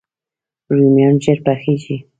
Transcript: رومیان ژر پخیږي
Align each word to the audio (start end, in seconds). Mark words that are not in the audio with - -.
رومیان 0.75 1.15
ژر 1.23 1.37
پخیږي 1.45 1.97